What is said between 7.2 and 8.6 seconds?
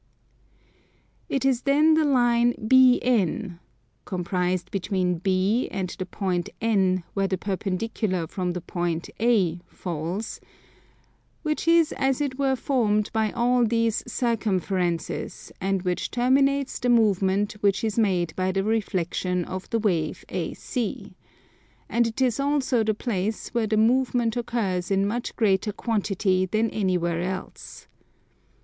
the perpendicular from